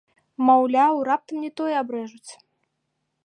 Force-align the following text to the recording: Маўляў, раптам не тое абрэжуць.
Маўляў, 0.47 0.95
раптам 1.09 1.37
не 1.45 1.51
тое 1.61 1.75
абрэжуць. 1.81 2.31